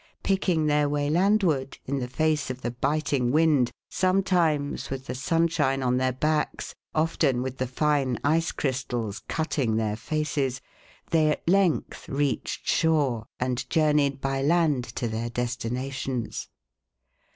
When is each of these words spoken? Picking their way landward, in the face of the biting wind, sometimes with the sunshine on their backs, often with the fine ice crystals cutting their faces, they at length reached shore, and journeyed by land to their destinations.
Picking 0.23 0.65
their 0.65 0.89
way 0.89 1.11
landward, 1.11 1.77
in 1.85 1.99
the 1.99 2.07
face 2.07 2.49
of 2.49 2.61
the 2.63 2.71
biting 2.71 3.31
wind, 3.31 3.69
sometimes 3.87 4.89
with 4.89 5.05
the 5.05 5.13
sunshine 5.13 5.83
on 5.83 5.97
their 5.97 6.11
backs, 6.11 6.73
often 6.95 7.43
with 7.43 7.59
the 7.59 7.67
fine 7.67 8.17
ice 8.23 8.51
crystals 8.51 9.21
cutting 9.27 9.75
their 9.75 9.95
faces, 9.95 10.59
they 11.11 11.29
at 11.29 11.47
length 11.47 12.09
reached 12.09 12.67
shore, 12.67 13.27
and 13.39 13.69
journeyed 13.69 14.19
by 14.19 14.41
land 14.41 14.85
to 14.85 15.07
their 15.07 15.29
destinations. 15.29 16.47